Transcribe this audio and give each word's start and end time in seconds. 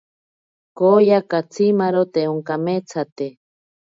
Kooya 0.77 1.19
katsimaro 1.31 2.03
te 2.13 2.21
onkameetsate. 2.33 3.27